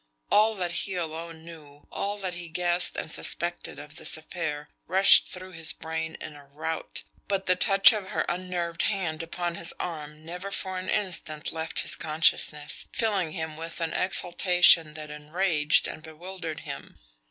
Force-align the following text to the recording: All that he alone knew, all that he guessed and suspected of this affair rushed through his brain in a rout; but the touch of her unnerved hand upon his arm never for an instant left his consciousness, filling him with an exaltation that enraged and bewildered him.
All 0.31 0.55
that 0.55 0.71
he 0.71 0.95
alone 0.95 1.45
knew, 1.45 1.85
all 1.91 2.17
that 2.17 2.33
he 2.33 2.49
guessed 2.49 2.97
and 2.97 3.07
suspected 3.11 3.77
of 3.77 3.97
this 3.97 4.17
affair 4.17 4.67
rushed 4.87 5.27
through 5.27 5.51
his 5.51 5.73
brain 5.73 6.17
in 6.19 6.35
a 6.35 6.43
rout; 6.45 7.03
but 7.27 7.45
the 7.45 7.55
touch 7.55 7.93
of 7.93 8.07
her 8.07 8.25
unnerved 8.27 8.81
hand 8.81 9.21
upon 9.21 9.53
his 9.53 9.75
arm 9.79 10.25
never 10.25 10.49
for 10.49 10.79
an 10.79 10.89
instant 10.89 11.51
left 11.51 11.81
his 11.81 11.95
consciousness, 11.95 12.87
filling 12.91 13.33
him 13.33 13.55
with 13.57 13.79
an 13.79 13.93
exaltation 13.93 14.95
that 14.95 15.11
enraged 15.11 15.87
and 15.87 16.01
bewildered 16.01 16.61
him. 16.61 16.97